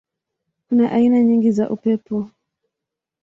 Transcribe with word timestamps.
Kuna 0.67 0.91
aina 0.91 1.19
nyingi 1.23 1.51
za 1.51 1.69
upepo. 1.69 2.29